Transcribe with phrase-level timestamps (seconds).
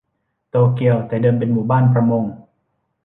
[0.49, 2.23] โตเกียวแต่เดิมเป็นหมู่บ้านประมง